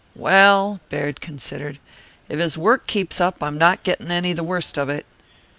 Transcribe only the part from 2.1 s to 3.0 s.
"If his work